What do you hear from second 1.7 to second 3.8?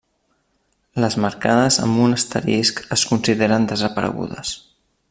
amb un asterisc es consideren